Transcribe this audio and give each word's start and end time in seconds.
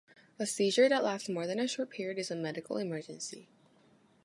A 0.39 0.47
seizure 0.47 0.89
that 0.89 1.03
lasts 1.03 1.29
more 1.29 1.45
than 1.45 1.59
a 1.59 1.67
short 1.67 1.91
period 1.91 2.17
is 2.17 2.31
a 2.31 2.35
medical 2.35 2.77
emergency. 2.77 3.47